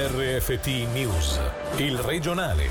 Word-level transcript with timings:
RFT 0.00 0.66
News, 0.92 1.40
il 1.78 1.98
regionale. 1.98 2.70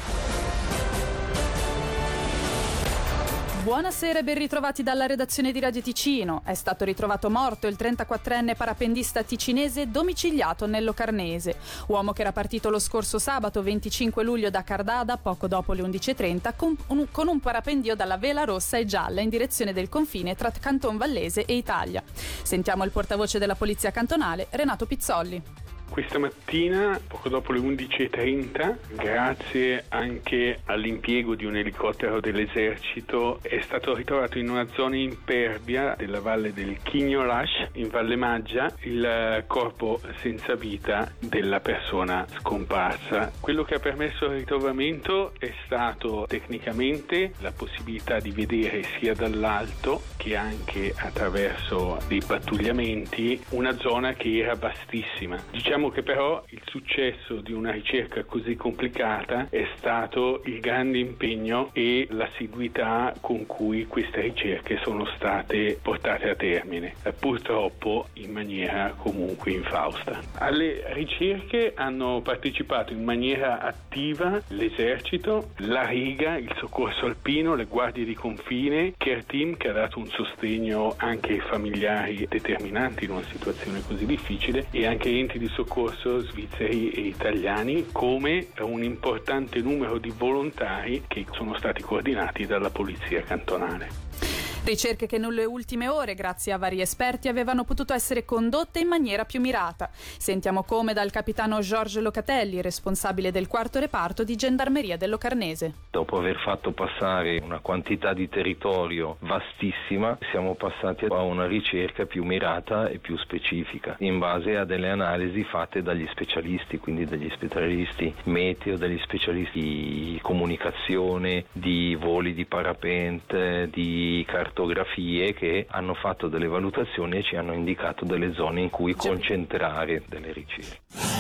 Buonasera 3.64 4.19
e 4.19 4.23
ben 4.23 4.37
ritrovati 4.37 4.82
dalla 4.82 5.07
redazione 5.07 5.51
di 5.51 5.59
Radio 5.59 5.82
Ticino. 5.82 6.42
È 6.45 6.53
stato 6.53 6.85
ritrovato 6.85 7.29
morto 7.29 7.67
il 7.67 7.75
34enne 7.77 8.55
parapendista 8.55 9.23
ticinese 9.23 9.91
domiciliato 9.91 10.68
nel 10.68 10.86
Locarnese. 10.86 11.58
Uomo 11.88 12.13
che 12.13 12.21
era 12.21 12.32
partito 12.32 12.70
lo 12.70 12.80
scorso 12.80 13.20
sabato 13.20 13.62
25 13.62 14.23
luglio 14.23 14.50
da 14.50 14.64
Cardada, 14.64 15.18
poco 15.18 15.50
dopo 15.50 15.73
le 15.73 15.82
11.30, 15.82 16.54
con 16.55 16.78
un, 16.88 17.07
con 17.12 17.28
un 17.28 17.41
parapendio 17.41 17.94
dalla 17.98 18.16
vela 18.16 18.46
rossa 18.46 18.78
e 18.78 18.86
gialla 18.86 19.20
in 19.20 19.28
direzione 19.28 19.73
del 19.73 19.89
confine 19.89 20.34
tra 20.36 20.50
Canton 20.50 20.96
Vallese 20.96 21.44
e 21.44 21.57
Italia. 21.57 22.02
Sentiamo 22.41 22.86
il 22.86 22.91
portavoce 22.91 23.38
della 23.38 23.55
Polizia 23.55 23.91
Cantonale, 23.91 24.48
Renato 24.52 24.86
Pizzolli. 24.86 25.66
Questa 25.90 26.20
mattina, 26.20 27.00
poco 27.08 27.27
dopo 27.27 27.52
le 27.54 27.59
11.30, 27.59 28.76
grazie 28.95 29.86
anche 29.90 30.59
all'impiego 30.66 31.34
di 31.34 31.45
un 31.45 31.55
elicottero 31.55 32.20
dell'esercito, 32.20 33.40
è 33.41 33.59
stato 33.62 33.95
ritrovato 33.95 34.38
in 34.38 34.50
una 34.50 34.68
zona 34.73 34.95
impervia 34.95 35.95
della 35.98 36.20
valle 36.20 36.54
del 36.54 36.78
Chignolash, 36.84 37.70
in 37.73 37.90
Valle 37.90 38.16
Maggia, 38.16 38.72
il 38.81 39.44
corpo 39.48 40.00
senza 40.22 40.54
vita 40.54 41.12
della 41.20 41.62
persona 41.62 42.28
scomparsa. 42.42 43.31
Quello 43.40 43.64
che 43.64 43.76
ha 43.76 43.80
permesso 43.80 44.26
il 44.26 44.38
ritrovamento 44.38 45.34
è 45.40 45.52
stato 45.66 46.26
tecnicamente 46.28 47.31
la 47.40 47.52
possibilità 47.52 48.20
di 48.20 48.30
vedere 48.30 48.84
sia 49.00 49.16
dall'alto 49.16 50.02
che 50.16 50.36
anche 50.36 50.94
attraverso 50.95 51.98
dei 52.08 52.22
pattugliamenti 52.26 53.42
una 53.50 53.76
zona 53.78 54.14
che 54.14 54.38
era 54.38 54.54
vastissima. 54.54 55.42
Diciamo 55.50 55.77
Diciamo 55.77 55.94
che 55.94 56.02
però 56.02 56.44
il 56.49 56.62
successo 56.66 57.36
di 57.36 57.53
una 57.53 57.70
ricerca 57.70 58.23
così 58.23 58.56
complicata 58.56 59.45
è 59.52 59.67
stato 59.78 60.42
il 60.45 60.59
grande 60.59 60.97
impegno 60.97 61.70
e 61.72 62.08
l'assiduità 62.09 63.14
con 63.22 63.45
cui 63.45 63.86
queste 63.86 64.22
ricerche 64.22 64.80
sono 64.81 65.05
state 65.16 65.78
portate 65.80 66.31
a 66.31 66.36
termine, 66.36 66.95
eh, 67.03 67.11
purtroppo 67.11 68.08
in 68.14 68.31
maniera 68.31 68.95
comunque 68.98 69.52
infausta. 69.52 70.20
Alle 70.39 70.81
ricerche 70.94 71.73
hanno 71.75 72.22
partecipato 72.23 72.92
in 72.92 73.03
maniera 73.03 73.61
attiva 73.61 74.42
l'esercito, 74.48 75.52
la 75.58 75.86
Riga, 75.86 76.38
il 76.38 76.52
soccorso 76.58 77.05
alpino, 77.05 77.53
le 77.53 77.66
guardie 77.66 78.03
di 78.03 78.16
confine, 78.16 78.95
Care 78.98 79.25
Team 79.28 79.55
che 79.58 79.70
ha 79.70 79.73
dato 79.73 80.00
un 80.00 80.08
sostegno 80.08 80.95
anche 80.98 81.33
ai 81.33 81.39
familiari 81.42 82.25
determinanti 82.28 83.03
in 83.03 83.11
una 83.11 83.25
situazione 83.30 83.83
così 83.86 84.08
difficile 84.08 84.66
e 84.72 84.88
anche 84.88 85.09
enti 85.09 85.38
di 85.38 85.45
soccorso 85.45 85.66
soccorso 85.68 86.22
svizzeri 86.22 86.92
e 86.92 87.02
italiani 87.02 87.88
come 87.92 88.48
un 88.60 88.82
importante 88.84 89.60
numero 89.60 89.98
di 89.98 90.14
volontari 90.18 91.04
che 91.08 91.26
sono 91.32 91.58
stati 91.58 91.82
coordinati 91.82 92.46
dalla 92.46 92.70
polizia 92.70 93.22
cantonale. 93.22 94.27
Ricerche 94.68 95.08
che 95.08 95.18
nelle 95.18 95.46
ultime 95.46 95.88
ore, 95.88 96.14
grazie 96.14 96.52
a 96.52 96.58
vari 96.58 96.82
esperti, 96.82 97.30
avevano 97.30 97.64
potuto 97.64 97.94
essere 97.94 98.26
condotte 98.26 98.80
in 98.80 98.90
maniera 98.90 99.23
più 99.23 99.40
mirata. 99.40 99.90
Sentiamo 99.94 100.64
come 100.64 100.92
dal 100.92 101.10
capitano 101.10 101.62
Giorgio 101.62 102.02
Locatelli, 102.02 102.62
responsabile 102.62 103.32
del 103.32 103.48
quarto 103.48 103.80
reparto 103.80 104.26
di 104.26 104.36
Gendarmeria 104.36 104.98
del 104.98 105.12
Locarnese. 105.12 105.73
Dopo 105.90 106.18
aver 106.18 106.38
fatto 106.40 106.72
passare 106.72 107.40
una 107.42 107.60
quantità 107.60 108.14
di 108.14 108.28
territorio 108.28 109.16
vastissima, 109.22 110.18
siamo 110.32 110.56
passati 110.56 111.06
a 111.06 111.22
una 111.22 111.48
ricerca 111.48 112.06
più 112.06 112.26
mirata 112.26 112.90
e 112.90 112.98
più 112.98 113.18
specifica, 113.20 113.95
in 114.00 114.20
base 114.20 114.58
a 114.58 114.66
delle 114.66 114.90
analisi 114.90 115.45
fatte 115.45 115.82
dagli 115.82 116.06
specialisti, 116.12 116.78
quindi 116.78 117.06
dagli 117.06 117.30
specialisti 117.36 118.14
meteo, 118.26 118.76
dagli 118.76 119.00
specialisti 119.00 119.62
di 119.62 120.20
comunicazione, 120.22 121.45
di 121.54 121.95
voli 121.95 122.33
di 122.33 122.44
parapente, 122.44 123.70
di 123.72 124.26
cartografia 124.27 124.56
cartografie 124.58 125.34
che 125.34 125.68
hanno 125.70 125.94
fatto 125.94 126.28
delle 126.28 126.48
valutazioni 126.48 127.18
e 127.18 127.23
ci 127.23 127.36
hanno 127.36 127.54
indicato 127.54 128.06
delle 128.06 128.34
zone 128.34 128.62
in 128.62 128.69
cui 128.72 128.95
concentrare 128.95 130.01
delle 130.07 130.34
ricerche. 130.34 131.16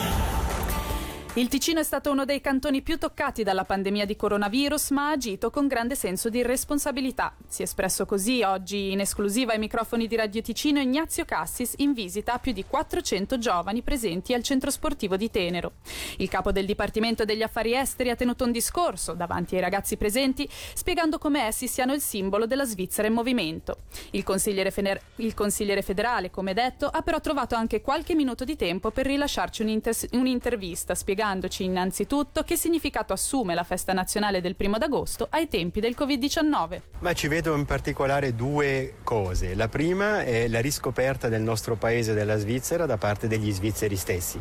Il 1.37 1.49
Ticino 1.49 1.81
è 1.81 1.83
stato 1.83 2.09
uno 2.09 2.25
dei 2.25 2.41
cantoni 2.41 2.81
più 2.81 2.97
toccati 2.97 3.43
dalla 3.43 3.63
pandemia 3.63 4.05
di 4.05 4.15
coronavirus, 4.15 4.89
ma 4.89 5.09
ha 5.09 5.11
agito 5.11 5.51
con 5.51 5.67
grande 5.67 5.93
senso 5.93 6.29
di 6.29 6.41
responsabilità. 6.41 7.35
Si 7.47 7.61
è 7.61 7.65
espresso 7.65 8.07
così 8.07 8.41
oggi 8.41 8.91
in 8.91 9.01
esclusiva 9.01 9.51
ai 9.51 9.59
microfoni 9.59 10.07
di 10.07 10.15
Radio 10.15 10.41
Ticino 10.41 10.79
Ignazio 10.79 11.25
Cassis 11.25 11.75
in 11.77 11.93
visita 11.93 12.33
a 12.33 12.39
più 12.39 12.53
di 12.53 12.65
400 12.65 13.37
giovani 13.37 13.83
presenti 13.83 14.33
al 14.33 14.41
centro 14.41 14.71
sportivo 14.71 15.15
di 15.15 15.29
Tenero. 15.29 15.73
Il 16.17 16.27
capo 16.27 16.51
del 16.51 16.65
Dipartimento 16.65 17.23
degli 17.23 17.43
Affari 17.43 17.75
Esteri 17.75 18.09
ha 18.09 18.15
tenuto 18.15 18.43
un 18.43 18.51
discorso 18.51 19.13
davanti 19.13 19.53
ai 19.53 19.61
ragazzi 19.61 19.95
presenti 19.95 20.49
spiegando 20.73 21.19
come 21.19 21.43
essi 21.43 21.67
siano 21.67 21.93
il 21.93 22.01
simbolo 22.01 22.47
della 22.47 22.65
Svizzera 22.65 23.07
in 23.07 23.13
movimento. 23.13 23.81
Il 24.09 24.23
consigliere, 24.23 24.71
fener- 24.71 25.03
il 25.17 25.35
consigliere 25.35 25.83
federale, 25.83 26.31
come 26.31 26.55
detto, 26.55 26.87
ha 26.87 27.03
però 27.03 27.21
trovato 27.21 27.53
anche 27.53 27.81
qualche 27.81 28.15
minuto 28.15 28.43
di 28.43 28.55
tempo 28.55 28.89
per 28.89 29.05
rilasciarci 29.05 29.61
un'inter- 29.61 30.09
un'intervista 30.13 30.95
spiegando 30.95 31.25
spiegandoci 31.27 31.65
innanzitutto 31.65 32.43
che 32.43 32.55
significato 32.55 33.11
assume 33.11 33.53
la 33.53 33.63
festa 33.63 33.91
nazionale 33.91 34.39
del 34.39 34.55
primo 34.55 34.77
d'agosto 34.77 35.27
ai 35.29 35.49
tempi 35.49 35.81
del 35.81 35.95
Covid-19. 35.97 36.81
Ma 36.99 37.13
ci 37.13 37.27
vedo 37.27 37.53
in 37.55 37.65
particolare 37.65 38.33
due 38.33 38.95
cose. 39.03 39.53
La 39.53 39.67
prima 39.67 40.23
è 40.23 40.47
la 40.47 40.61
riscoperta 40.61 41.27
del 41.27 41.41
nostro 41.41 41.75
paese 41.75 42.13
della 42.13 42.37
Svizzera 42.37 42.85
da 42.85 42.97
parte 42.97 43.27
degli 43.27 43.51
svizzeri 43.51 43.97
stessi. 43.97 44.39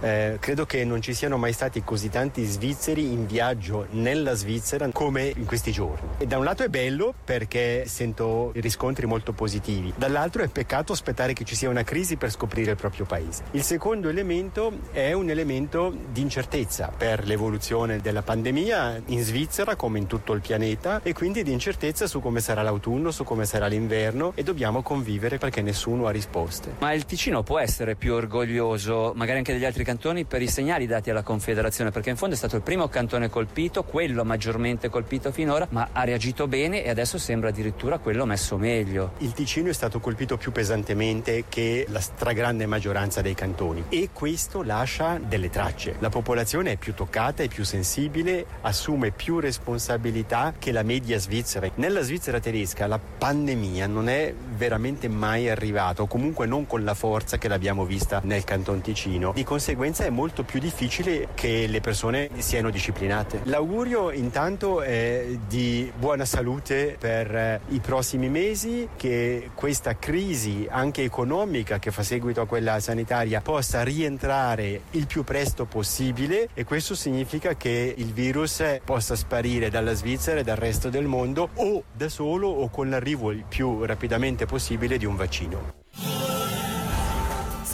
Eh, 0.00 0.36
credo 0.40 0.66
che 0.66 0.84
non 0.84 1.00
ci 1.00 1.14
siano 1.14 1.36
mai 1.36 1.52
stati 1.52 1.82
così 1.84 2.10
tanti 2.10 2.44
svizzeri 2.44 3.12
in 3.12 3.26
viaggio 3.26 3.86
nella 3.90 4.34
Svizzera 4.34 4.88
come 4.90 5.32
in 5.34 5.46
questi 5.46 5.70
giorni. 5.70 6.08
E 6.18 6.26
da 6.26 6.36
un 6.36 6.44
lato 6.44 6.64
è 6.64 6.68
bello 6.68 7.14
perché 7.24 7.84
sento 7.86 8.50
riscontri 8.56 9.06
molto 9.06 9.32
positivi, 9.32 9.92
dall'altro 9.96 10.42
è 10.42 10.48
peccato 10.48 10.92
aspettare 10.92 11.32
che 11.32 11.44
ci 11.44 11.54
sia 11.54 11.68
una 11.68 11.84
crisi 11.84 12.16
per 12.16 12.30
scoprire 12.30 12.72
il 12.72 12.76
proprio 12.76 13.04
paese. 13.04 13.44
Il 13.52 13.62
secondo 13.62 14.08
elemento 14.08 14.72
è 14.90 15.12
un 15.12 15.30
elemento 15.30 15.96
di 16.10 16.23
incertezza 16.24 16.90
per 16.96 17.24
l'evoluzione 17.26 18.00
della 18.00 18.22
pandemia 18.22 19.02
in 19.06 19.22
Svizzera 19.22 19.76
come 19.76 19.98
in 19.98 20.06
tutto 20.06 20.32
il 20.32 20.40
pianeta 20.40 21.00
e 21.02 21.12
quindi 21.12 21.42
di 21.42 21.52
incertezza 21.52 22.06
su 22.06 22.20
come 22.20 22.40
sarà 22.40 22.62
l'autunno, 22.62 23.10
su 23.10 23.24
come 23.24 23.44
sarà 23.44 23.66
l'inverno 23.66 24.32
e 24.34 24.42
dobbiamo 24.42 24.82
convivere 24.82 25.38
perché 25.38 25.62
nessuno 25.62 26.06
ha 26.06 26.10
risposte. 26.10 26.74
Ma 26.78 26.92
il 26.92 27.04
Ticino 27.04 27.42
può 27.42 27.58
essere 27.58 27.94
più 27.94 28.14
orgoglioso, 28.14 29.12
magari 29.14 29.38
anche 29.38 29.52
degli 29.52 29.64
altri 29.64 29.84
cantoni, 29.84 30.24
per 30.24 30.42
i 30.42 30.48
segnali 30.48 30.86
dati 30.86 31.10
alla 31.10 31.22
Confederazione, 31.22 31.90
perché 31.90 32.10
in 32.10 32.16
fondo 32.16 32.34
è 32.34 32.38
stato 32.38 32.56
il 32.56 32.62
primo 32.62 32.88
cantone 32.88 33.28
colpito, 33.28 33.84
quello 33.84 34.24
maggiormente 34.24 34.88
colpito 34.88 35.30
finora, 35.30 35.66
ma 35.70 35.88
ha 35.92 36.04
reagito 36.04 36.48
bene 36.48 36.82
e 36.82 36.88
adesso 36.88 37.18
sembra 37.18 37.50
addirittura 37.50 37.98
quello 37.98 38.24
messo 38.24 38.56
meglio. 38.56 39.12
Il 39.18 39.32
Ticino 39.32 39.68
è 39.68 39.74
stato 39.74 40.00
colpito 40.00 40.36
più 40.36 40.52
pesantemente 40.52 41.44
che 41.48 41.86
la 41.90 42.00
stragrande 42.00 42.66
maggioranza 42.66 43.20
dei 43.20 43.34
cantoni 43.34 43.84
e 43.90 44.08
questo 44.12 44.62
lascia 44.62 45.18
delle 45.18 45.50
tracce. 45.50 45.96
La 46.04 46.10
popolazione 46.10 46.72
è 46.72 46.76
più 46.76 46.92
toccata, 46.92 47.42
è 47.42 47.48
più 47.48 47.64
sensibile, 47.64 48.44
assume 48.60 49.10
più 49.10 49.38
responsabilità 49.40 50.52
che 50.58 50.70
la 50.70 50.82
media 50.82 51.18
svizzera. 51.18 51.66
Nella 51.76 52.02
Svizzera 52.02 52.40
tedesca 52.40 52.86
la 52.86 52.98
pandemia 52.98 53.86
non 53.86 54.10
è 54.10 54.34
veramente 54.54 55.08
mai 55.08 55.48
arrivata, 55.48 56.02
o 56.02 56.06
comunque 56.06 56.44
non 56.44 56.66
con 56.66 56.84
la 56.84 56.92
forza 56.92 57.38
che 57.38 57.48
l'abbiamo 57.48 57.86
vista 57.86 58.20
nel 58.22 58.44
Canton 58.44 58.82
Ticino. 58.82 59.32
Di 59.34 59.44
conseguenza 59.44 60.04
è 60.04 60.10
molto 60.10 60.42
più 60.42 60.60
difficile 60.60 61.28
che 61.32 61.66
le 61.66 61.80
persone 61.80 62.28
siano 62.36 62.68
disciplinate. 62.68 63.40
L'augurio 63.44 64.10
intanto 64.10 64.82
è 64.82 65.38
di 65.48 65.90
buona 65.96 66.26
salute 66.26 66.96
per 67.00 67.34
eh, 67.34 67.60
i 67.68 67.80
prossimi 67.80 68.28
mesi, 68.28 68.90
che 68.94 69.52
questa 69.54 69.96
crisi 69.96 70.66
anche 70.68 71.02
economica 71.02 71.78
che 71.78 71.90
fa 71.90 72.02
seguito 72.02 72.42
a 72.42 72.46
quella 72.46 72.78
sanitaria 72.78 73.40
possa 73.40 73.82
rientrare 73.82 74.82
il 74.90 75.06
più 75.06 75.24
presto 75.24 75.64
possibile 75.64 75.92
possibile 75.94 76.48
e 76.54 76.64
questo 76.64 76.96
significa 76.96 77.54
che 77.54 77.94
il 77.96 78.12
virus 78.12 78.80
possa 78.84 79.14
sparire 79.14 79.70
dalla 79.70 79.94
Svizzera 79.94 80.40
e 80.40 80.42
dal 80.42 80.56
resto 80.56 80.88
del 80.88 81.06
mondo 81.06 81.50
o 81.54 81.84
da 81.92 82.08
solo 82.08 82.48
o 82.48 82.68
con 82.68 82.90
l'arrivo 82.90 83.30
il 83.30 83.44
più 83.48 83.84
rapidamente 83.84 84.44
possibile 84.44 84.98
di 84.98 85.04
un 85.04 85.14
vaccino. 85.14 85.83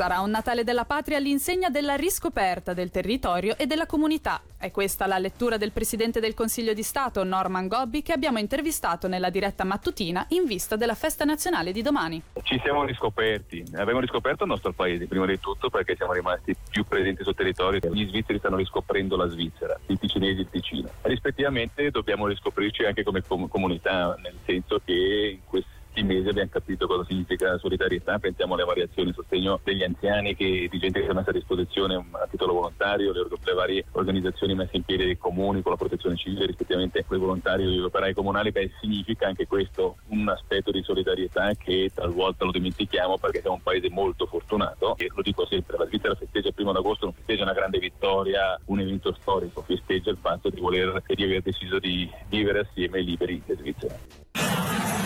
Sarà 0.00 0.20
un 0.20 0.30
Natale 0.30 0.64
della 0.64 0.86
patria 0.86 1.18
all'insegna 1.18 1.68
della 1.68 1.94
riscoperta 1.94 2.72
del 2.72 2.90
territorio 2.90 3.58
e 3.58 3.66
della 3.66 3.84
comunità. 3.84 4.40
È 4.56 4.70
questa 4.70 5.06
la 5.06 5.18
lettura 5.18 5.58
del 5.58 5.72
Presidente 5.72 6.20
del 6.20 6.32
Consiglio 6.32 6.72
di 6.72 6.82
Stato, 6.82 7.22
Norman 7.22 7.68
Gobbi, 7.68 8.00
che 8.00 8.14
abbiamo 8.14 8.38
intervistato 8.38 9.08
nella 9.08 9.28
diretta 9.28 9.62
mattutina 9.62 10.24
in 10.30 10.46
vista 10.46 10.76
della 10.76 10.94
festa 10.94 11.26
nazionale 11.26 11.70
di 11.70 11.82
domani. 11.82 12.22
Ci 12.42 12.58
siamo 12.64 12.86
riscoperti, 12.86 13.62
abbiamo 13.74 14.00
riscoperto 14.00 14.44
il 14.44 14.48
nostro 14.48 14.72
paese, 14.72 15.04
prima 15.04 15.26
di 15.26 15.38
tutto 15.38 15.68
perché 15.68 15.94
siamo 15.96 16.14
rimasti 16.14 16.56
più 16.70 16.86
presenti 16.86 17.22
sul 17.22 17.34
territorio. 17.34 17.80
Gli 17.92 18.08
svizzeri 18.08 18.38
stanno 18.38 18.56
riscoprendo 18.56 19.16
la 19.16 19.28
Svizzera, 19.28 19.78
i 19.88 19.98
ticinesi 19.98 20.38
e 20.38 20.40
il 20.40 20.48
Ticino. 20.48 20.88
Rispettivamente 21.02 21.90
dobbiamo 21.90 22.26
riscoprirci 22.26 22.84
anche 22.84 23.02
come 23.02 23.20
com- 23.20 23.48
comunità, 23.48 24.16
nel 24.22 24.36
senso 24.46 24.80
che 24.82 25.32
in 25.34 25.40
questi 25.44 25.79
questi 25.90 26.02
mesi 26.04 26.28
abbiamo 26.28 26.50
capito 26.50 26.86
cosa 26.86 27.04
significa 27.04 27.58
solidarietà, 27.58 28.18
pensiamo 28.18 28.54
alle 28.54 28.64
variazioni 28.64 29.10
a 29.10 29.12
sostegno 29.12 29.60
degli 29.62 29.82
anziani, 29.82 30.36
che, 30.36 30.68
di 30.70 30.78
gente 30.78 31.00
che 31.00 31.06
si 31.06 31.10
è 31.10 31.14
messa 31.14 31.30
a 31.30 31.32
disposizione 31.32 31.94
a 31.96 32.26
titolo 32.30 32.54
volontario, 32.54 33.12
le, 33.12 33.26
le 33.28 33.52
varie 33.52 33.84
organizzazioni 33.92 34.54
messe 34.54 34.76
in 34.76 34.84
piedi 34.84 35.04
dai 35.04 35.18
comuni 35.18 35.62
con 35.62 35.72
la 35.72 35.78
protezione 35.78 36.16
civile 36.16 36.46
rispettivamente 36.46 37.04
quei 37.04 37.18
volontari 37.18 37.64
e 37.64 37.66
gli 37.66 37.80
operai 37.80 38.14
comunali, 38.14 38.52
beh 38.52 38.70
significa 38.80 39.26
anche 39.26 39.46
questo 39.46 39.96
un 40.08 40.28
aspetto 40.28 40.70
di 40.70 40.82
solidarietà 40.82 41.52
che 41.54 41.90
talvolta 41.92 42.44
lo 42.44 42.52
dimentichiamo 42.52 43.18
perché 43.18 43.40
siamo 43.40 43.56
un 43.56 43.62
paese 43.62 43.90
molto 43.90 44.26
fortunato 44.26 44.96
e 44.96 45.10
lo 45.12 45.22
dico 45.22 45.44
sempre, 45.46 45.76
la 45.76 45.86
Svizzera 45.86 46.14
festeggia 46.14 46.48
il 46.48 46.54
primo 46.54 46.72
d'agosto, 46.72 47.06
non 47.06 47.14
festeggia 47.14 47.42
una 47.42 47.52
grande 47.52 47.78
vittoria, 47.78 48.58
un 48.66 48.78
evento 48.78 49.12
storico, 49.20 49.62
festeggia 49.62 50.10
il 50.10 50.18
fatto 50.20 50.50
di 50.50 50.60
voler 50.60 51.02
e 51.06 51.14
di 51.14 51.24
aver 51.24 51.42
deciso 51.42 51.78
di 51.78 52.08
vivere 52.28 52.60
assieme 52.60 53.00
liberi 53.00 53.42
in 53.44 53.56
Svizzera. 53.56 54.99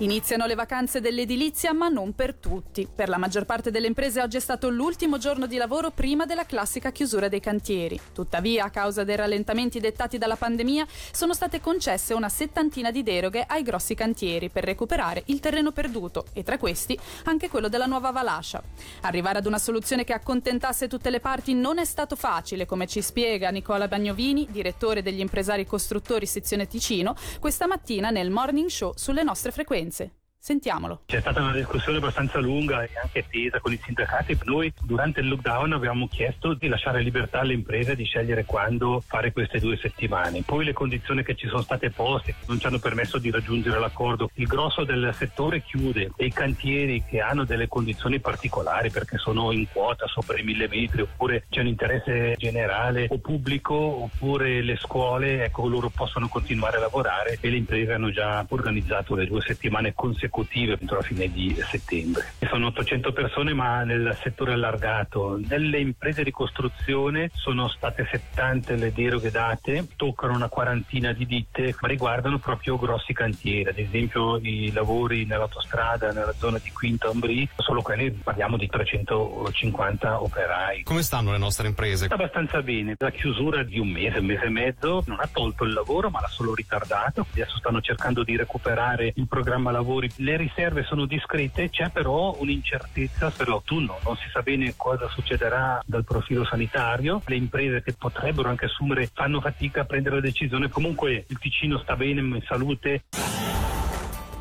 Iniziano 0.00 0.44
le 0.44 0.54
vacanze 0.54 1.00
dell'edilizia, 1.00 1.72
ma 1.72 1.88
non 1.88 2.14
per 2.14 2.34
tutti. 2.34 2.86
Per 2.94 3.08
la 3.08 3.16
maggior 3.16 3.46
parte 3.46 3.70
delle 3.70 3.86
imprese 3.86 4.20
oggi 4.20 4.36
è 4.36 4.40
stato 4.40 4.68
l'ultimo 4.68 5.16
giorno 5.16 5.46
di 5.46 5.56
lavoro 5.56 5.90
prima 5.90 6.26
della 6.26 6.44
classica 6.44 6.92
chiusura 6.92 7.28
dei 7.28 7.40
cantieri. 7.40 7.98
Tuttavia, 8.12 8.66
a 8.66 8.70
causa 8.70 9.04
dei 9.04 9.16
rallentamenti 9.16 9.80
dettati 9.80 10.18
dalla 10.18 10.36
pandemia, 10.36 10.86
sono 11.12 11.32
state 11.32 11.62
concesse 11.62 12.12
una 12.12 12.28
settantina 12.28 12.90
di 12.90 13.02
deroghe 13.02 13.46
ai 13.48 13.62
grossi 13.62 13.94
cantieri 13.94 14.50
per 14.50 14.64
recuperare 14.64 15.22
il 15.26 15.40
terreno 15.40 15.72
perduto 15.72 16.26
e 16.34 16.42
tra 16.42 16.58
questi 16.58 16.98
anche 17.24 17.48
quello 17.48 17.68
della 17.68 17.86
nuova 17.86 18.10
Valascia. 18.10 18.62
Arrivare 19.00 19.38
ad 19.38 19.46
una 19.46 19.58
soluzione 19.58 20.04
che 20.04 20.12
accontentasse 20.12 20.88
tutte 20.88 21.08
le 21.08 21.20
parti 21.20 21.54
non 21.54 21.78
è 21.78 21.86
stato 21.86 22.16
facile, 22.16 22.66
come 22.66 22.86
ci 22.86 23.00
spiega 23.00 23.48
Nicola 23.48 23.88
Bagnovini, 23.88 24.46
direttore 24.50 25.00
degli 25.00 25.20
impresari 25.20 25.64
costruttori 25.64 26.26
sezione 26.26 26.66
Ticino, 26.66 27.16
questa 27.40 27.66
mattina 27.66 28.10
nel 28.10 28.28
Morning 28.28 28.68
Show 28.68 28.92
sulle 28.94 29.22
nostre 29.22 29.52
frequenze. 29.52 29.84
Firenze. 29.90 30.10
Sentiamolo. 30.46 31.00
C'è 31.06 31.18
stata 31.18 31.42
una 31.42 31.50
discussione 31.50 31.98
abbastanza 31.98 32.38
lunga 32.38 32.84
e 32.84 32.90
anche 33.02 33.26
tesa 33.28 33.58
con 33.58 33.72
i 33.72 33.80
sindacati. 33.82 34.38
Noi 34.44 34.72
durante 34.80 35.18
il 35.18 35.26
lockdown 35.26 35.72
abbiamo 35.72 36.06
chiesto 36.06 36.54
di 36.54 36.68
lasciare 36.68 37.02
libertà 37.02 37.40
alle 37.40 37.54
imprese 37.54 37.96
di 37.96 38.04
scegliere 38.04 38.44
quando 38.44 39.02
fare 39.04 39.32
queste 39.32 39.58
due 39.58 39.76
settimane. 39.76 40.42
Poi 40.46 40.64
le 40.64 40.72
condizioni 40.72 41.24
che 41.24 41.34
ci 41.34 41.48
sono 41.48 41.62
state 41.62 41.90
poste 41.90 42.36
non 42.46 42.60
ci 42.60 42.66
hanno 42.68 42.78
permesso 42.78 43.18
di 43.18 43.32
raggiungere 43.32 43.80
l'accordo. 43.80 44.30
Il 44.34 44.46
grosso 44.46 44.84
del 44.84 45.12
settore 45.14 45.62
chiude 45.62 46.12
e 46.14 46.26
i 46.26 46.32
cantieri 46.32 47.02
che 47.02 47.18
hanno 47.18 47.44
delle 47.44 47.66
condizioni 47.66 48.20
particolari 48.20 48.90
perché 48.90 49.18
sono 49.18 49.50
in 49.50 49.66
quota 49.72 50.06
sopra 50.06 50.38
i 50.38 50.44
mille 50.44 50.68
metri 50.68 51.00
oppure 51.00 51.46
c'è 51.50 51.58
un 51.58 51.66
interesse 51.66 52.36
generale 52.38 53.08
o 53.10 53.18
pubblico 53.18 53.74
oppure 53.74 54.62
le 54.62 54.76
scuole, 54.76 55.42
ecco 55.42 55.66
loro 55.66 55.88
possono 55.88 56.28
continuare 56.28 56.76
a 56.76 56.80
lavorare 56.82 57.36
e 57.40 57.50
le 57.50 57.56
imprese 57.56 57.94
hanno 57.94 58.12
già 58.12 58.46
organizzato 58.48 59.16
le 59.16 59.26
due 59.26 59.40
settimane 59.40 59.92
consecutive 59.92 60.34
consecutive 60.36 60.76
entro 60.78 60.96
la 60.96 61.02
fine 61.02 61.30
di 61.30 61.56
settembre. 61.66 62.32
Sono 62.48 62.66
800 62.66 63.12
persone 63.12 63.54
ma 63.54 63.82
nel 63.84 64.16
settore 64.22 64.52
allargato. 64.52 65.40
Nelle 65.48 65.78
imprese 65.78 66.22
di 66.22 66.30
costruzione 66.30 67.30
sono 67.32 67.68
state 67.68 68.06
70 68.10 68.74
le 68.74 68.92
deroghe 68.92 69.30
date, 69.30 69.86
toccano 69.96 70.34
una 70.34 70.48
quarantina 70.48 71.12
di 71.12 71.24
ditte 71.26 71.74
ma 71.80 71.88
riguardano 71.88 72.38
proprio 72.38 72.76
grossi 72.76 73.14
cantieri, 73.14 73.68
ad 73.68 73.78
esempio 73.78 74.36
i 74.36 74.70
lavori 74.72 75.24
nell'autostrada 75.24 76.12
nella 76.12 76.34
zona 76.36 76.58
di 76.62 76.70
Quinta 76.70 77.08
Ombri, 77.08 77.48
solo 77.56 77.80
quelli 77.80 78.10
parliamo 78.10 78.56
di 78.56 78.68
350 78.68 80.22
operai. 80.22 80.82
Come 80.82 81.02
stanno 81.02 81.32
le 81.32 81.38
nostre 81.38 81.68
imprese? 81.68 82.06
Abbastanza 82.10 82.60
bene, 82.62 82.94
la 82.98 83.10
chiusura 83.10 83.62
di 83.62 83.78
un 83.78 83.88
mese, 83.88 84.18
un 84.18 84.26
mese 84.26 84.44
e 84.44 84.50
mezzo 84.50 85.02
non 85.06 85.18
ha 85.20 85.28
tolto 85.32 85.64
il 85.64 85.72
lavoro 85.72 86.10
ma 86.10 86.20
l'ha 86.20 86.28
solo 86.28 86.54
ritardato, 86.54 87.26
adesso 87.32 87.56
stanno 87.58 87.80
cercando 87.80 88.22
di 88.22 88.36
recuperare 88.36 89.12
il 89.14 89.26
programma 89.26 89.70
lavori 89.70 90.08
le 90.16 90.36
riserve 90.36 90.84
sono 90.84 91.06
discrete, 91.06 91.70
c'è 91.70 91.90
però 91.90 92.36
un'incertezza 92.38 93.30
per 93.30 93.48
l'autunno, 93.48 93.98
non 94.04 94.16
si 94.16 94.28
sa 94.32 94.42
bene 94.42 94.74
cosa 94.76 95.08
succederà 95.08 95.82
dal 95.84 96.04
profilo 96.04 96.44
sanitario, 96.44 97.22
le 97.26 97.36
imprese 97.36 97.82
che 97.82 97.92
potrebbero 97.92 98.48
anche 98.48 98.66
assumere 98.66 99.10
fanno 99.12 99.40
fatica 99.40 99.82
a 99.82 99.84
prendere 99.84 100.16
la 100.16 100.20
decisione, 100.22 100.68
comunque 100.68 101.24
il 101.26 101.38
Ticino 101.38 101.78
sta 101.78 101.96
bene 101.96 102.20
in 102.20 102.42
salute. 102.46 103.04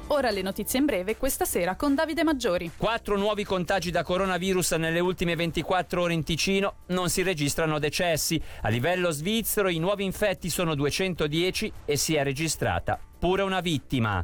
Ora 0.07 0.30
le 0.30 0.44
notizie 0.44 0.77
in 0.77 0.86
breve 0.86 1.18
questa 1.18 1.45
sera 1.45 1.75
con 1.75 1.95
Davide 1.95 2.24
Maggiori. 2.24 2.72
Quattro 2.77 3.18
nuovi 3.18 3.44
contagi 3.44 3.89
da 3.89 4.04
coronavirus 4.04 4.74
nelle 4.74 5.00
ultime 5.00 5.36
24 5.36 6.00
ore 6.00 6.13
in 6.13 6.24
Ticino, 6.24 6.75
non 6.88 7.10
si 7.10 7.24
registrano 7.24 7.80
decessi. 7.80 8.39
A 8.62 8.69
livello 8.69 9.10
svizzero 9.10 9.68
i 9.68 9.80
nuovi 9.80 10.04
infetti 10.04 10.50
sono 10.50 10.75
210 10.75 11.72
e 11.86 11.98
si 11.98 12.13
è 12.13 12.24
registrata 12.24 13.00
pure 13.18 13.42
una 13.42 13.62
vittima. 13.62 14.24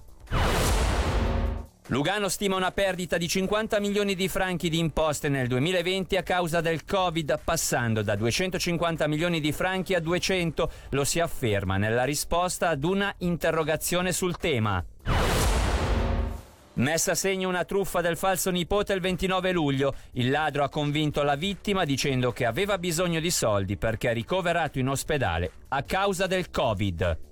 Lugano 1.91 2.29
stima 2.29 2.55
una 2.55 2.71
perdita 2.71 3.17
di 3.17 3.27
50 3.27 3.81
milioni 3.81 4.15
di 4.15 4.29
franchi 4.29 4.69
di 4.69 4.79
imposte 4.79 5.27
nel 5.27 5.47
2020 5.49 6.15
a 6.15 6.23
causa 6.23 6.61
del 6.61 6.85
Covid, 6.85 7.41
passando 7.43 8.01
da 8.01 8.15
250 8.15 9.07
milioni 9.07 9.41
di 9.41 9.51
franchi 9.51 9.93
a 9.93 9.99
200, 9.99 10.71
lo 10.91 11.03
si 11.03 11.19
afferma 11.19 11.75
nella 11.75 12.05
risposta 12.05 12.69
ad 12.69 12.85
una 12.85 13.13
interrogazione 13.17 14.13
sul 14.13 14.37
tema. 14.37 14.81
Messa 16.75 17.11
a 17.11 17.15
segno 17.15 17.49
una 17.49 17.65
truffa 17.65 17.99
del 17.99 18.15
falso 18.15 18.51
nipote 18.51 18.93
il 18.93 19.01
29 19.01 19.51
luglio. 19.51 19.93
Il 20.13 20.29
ladro 20.29 20.63
ha 20.63 20.69
convinto 20.69 21.23
la 21.23 21.35
vittima 21.35 21.83
dicendo 21.83 22.31
che 22.31 22.45
aveva 22.45 22.77
bisogno 22.77 23.19
di 23.19 23.29
soldi 23.29 23.75
perché 23.75 24.11
è 24.11 24.13
ricoverato 24.13 24.79
in 24.79 24.87
ospedale 24.87 25.51
a 25.67 25.83
causa 25.83 26.25
del 26.25 26.49
Covid. 26.51 27.30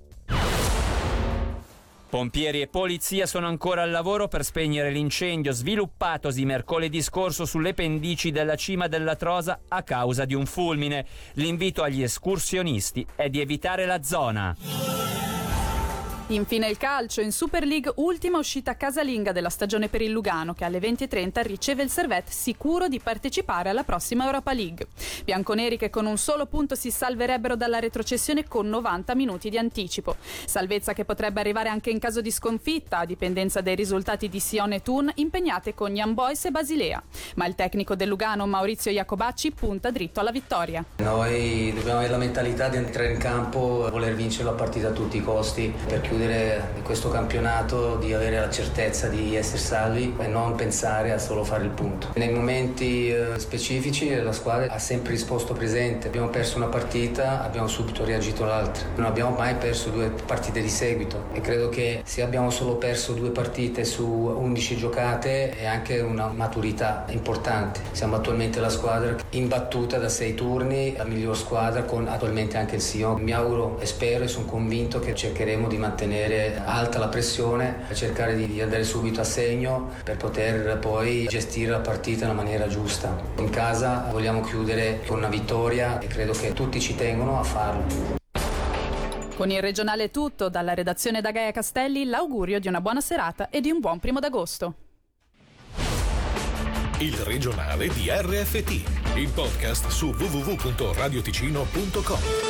Pompieri 2.10 2.60
e 2.60 2.66
polizia 2.66 3.24
sono 3.24 3.46
ancora 3.46 3.82
al 3.82 3.92
lavoro 3.92 4.26
per 4.26 4.44
spegnere 4.44 4.90
l'incendio 4.90 5.52
sviluppatosi 5.52 6.44
mercoledì 6.44 7.00
scorso 7.02 7.44
sulle 7.44 7.72
pendici 7.72 8.32
della 8.32 8.56
cima 8.56 8.88
della 8.88 9.14
Trosa 9.14 9.60
a 9.68 9.84
causa 9.84 10.24
di 10.24 10.34
un 10.34 10.44
fulmine. 10.44 11.06
L'invito 11.34 11.84
agli 11.84 12.02
escursionisti 12.02 13.06
è 13.14 13.28
di 13.28 13.40
evitare 13.40 13.86
la 13.86 14.02
zona. 14.02 15.29
Infine 16.30 16.68
il 16.68 16.76
calcio, 16.76 17.20
in 17.20 17.32
Super 17.32 17.66
League 17.66 17.92
ultima 17.96 18.38
uscita 18.38 18.76
casalinga 18.76 19.32
della 19.32 19.48
stagione 19.48 19.88
per 19.88 20.00
il 20.00 20.12
Lugano 20.12 20.54
che 20.54 20.64
alle 20.64 20.78
20.30 20.78 21.42
riceve 21.42 21.82
il 21.82 21.90
Servette 21.90 22.30
sicuro 22.30 22.86
di 22.86 23.00
partecipare 23.00 23.68
alla 23.68 23.82
prossima 23.82 24.26
Europa 24.26 24.52
League. 24.52 24.86
Bianconeri 25.24 25.76
che 25.76 25.90
con 25.90 26.06
un 26.06 26.16
solo 26.18 26.46
punto 26.46 26.76
si 26.76 26.92
salverebbero 26.92 27.56
dalla 27.56 27.80
retrocessione 27.80 28.46
con 28.46 28.68
90 28.68 29.16
minuti 29.16 29.50
di 29.50 29.58
anticipo. 29.58 30.14
Salvezza 30.44 30.92
che 30.92 31.04
potrebbe 31.04 31.40
arrivare 31.40 31.68
anche 31.68 31.90
in 31.90 31.98
caso 31.98 32.20
di 32.20 32.30
sconfitta 32.30 32.98
a 32.98 33.06
dipendenza 33.06 33.60
dei 33.60 33.74
risultati 33.74 34.28
di 34.28 34.38
Sion 34.38 34.72
e 34.72 34.82
Thun 34.82 35.10
impegnate 35.16 35.74
con 35.74 35.96
Young 35.96 36.14
Boys 36.14 36.44
e 36.44 36.52
Basilea. 36.52 37.02
Ma 37.34 37.46
il 37.46 37.56
tecnico 37.56 37.96
del 37.96 38.06
Lugano 38.06 38.46
Maurizio 38.46 38.92
Iacobacci 38.92 39.50
punta 39.50 39.90
dritto 39.90 40.20
alla 40.20 40.30
vittoria. 40.30 40.84
Noi 40.98 41.72
dobbiamo 41.74 41.98
avere 41.98 42.12
la 42.12 42.18
mentalità 42.18 42.68
di 42.68 42.76
entrare 42.76 43.10
in 43.10 43.18
campo 43.18 43.88
e 43.88 43.90
voler 43.90 44.14
vincere 44.14 44.44
la 44.44 44.52
partita 44.52 44.88
a 44.88 44.92
tutti 44.92 45.16
i 45.16 45.22
costi 45.22 45.74
per 45.88 46.00
chiudere 46.02 46.18
chiudere 46.20 46.82
questo 46.82 47.08
campionato, 47.08 47.96
di 47.96 48.12
avere 48.12 48.38
la 48.38 48.50
certezza 48.50 49.08
di 49.08 49.36
essere 49.36 49.58
salvi 49.58 50.14
e 50.18 50.26
non 50.26 50.54
pensare 50.54 51.12
a 51.12 51.18
solo 51.18 51.44
fare 51.44 51.64
il 51.64 51.70
punto. 51.70 52.08
Nei 52.16 52.30
momenti 52.30 53.10
eh, 53.10 53.38
specifici 53.38 54.14
la 54.14 54.32
squadra 54.32 54.70
ha 54.70 54.78
sempre 54.78 55.12
risposto 55.12 55.54
presente. 55.54 56.08
Abbiamo 56.08 56.28
perso 56.28 56.58
una 56.58 56.66
partita, 56.66 57.42
abbiamo 57.42 57.68
subito 57.68 58.04
reagito 58.04 58.44
all'altra. 58.44 58.86
Non 58.96 59.06
abbiamo 59.06 59.34
mai 59.36 59.54
perso 59.54 59.88
due 59.90 60.10
partite 60.26 60.60
di 60.60 60.68
seguito 60.68 61.26
e 61.32 61.40
credo 61.40 61.68
che 61.68 62.02
se 62.04 62.22
abbiamo 62.22 62.50
solo 62.50 62.74
perso 62.74 63.12
due 63.12 63.30
partite 63.30 63.84
su 63.84 64.04
11 64.04 64.76
giocate 64.76 65.50
è 65.50 65.64
anche 65.64 66.00
una 66.00 66.26
maturità 66.26 67.04
importante. 67.08 67.80
Siamo 67.92 68.16
attualmente 68.16 68.60
la 68.60 68.68
squadra 68.68 69.16
imbattuta 69.30 69.96
da 69.98 70.08
sei 70.08 70.34
turni, 70.34 70.94
la 70.96 71.04
miglior 71.04 71.36
squadra 71.36 71.84
con 71.84 72.08
attualmente 72.08 72.58
anche 72.58 72.74
il 72.74 72.82
Sion. 72.82 73.22
Mi 73.22 73.32
auguro 73.32 73.78
e 73.80 73.86
spero 73.86 74.24
e 74.24 74.28
sono 74.28 74.44
convinto 74.44 74.98
che 74.98 75.14
cercheremo 75.14 75.68
di 75.68 75.76
mantenere 75.76 76.09
tenere 76.10 76.60
alta 76.64 76.98
la 76.98 77.06
pressione, 77.06 77.84
cercare 77.92 78.34
di 78.34 78.60
andare 78.60 78.82
subito 78.82 79.20
a 79.20 79.24
segno 79.24 79.92
per 80.02 80.16
poter 80.16 80.80
poi 80.80 81.26
gestire 81.28 81.70
la 81.70 81.78
partita 81.78 82.24
in 82.24 82.32
una 82.32 82.42
maniera 82.42 82.66
giusta. 82.66 83.16
In 83.36 83.50
casa 83.50 84.08
vogliamo 84.10 84.40
chiudere 84.40 85.02
con 85.06 85.18
una 85.18 85.28
vittoria 85.28 86.00
e 86.00 86.08
credo 86.08 86.32
che 86.32 86.52
tutti 86.52 86.80
ci 86.80 86.96
tengono 86.96 87.38
a 87.38 87.44
farlo. 87.44 88.18
Con 89.36 89.52
il 89.52 89.60
regionale 89.60 90.04
è 90.04 90.10
tutto, 90.10 90.48
dalla 90.48 90.72
redazione 90.74 91.20
da 91.20 91.30
Gaia 91.30 91.52
Castelli 91.52 92.04
l'augurio 92.04 92.58
di 92.58 92.66
una 92.66 92.80
buona 92.80 93.00
serata 93.00 93.48
e 93.48 93.60
di 93.60 93.70
un 93.70 93.78
buon 93.78 94.00
primo 94.00 94.18
d'agosto. 94.18 94.74
Il 96.98 97.16
regionale 97.18 97.86
di 97.88 98.10
RFT, 98.10 98.70
il 99.16 99.30
podcast 99.32 99.86
su 99.88 100.08
www.radioticino.com. 100.08 102.49